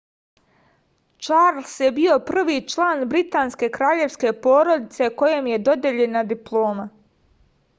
[1.25, 6.89] čarls je bio prvi član britanske kraljevske porodice kojem je dodeljena diploma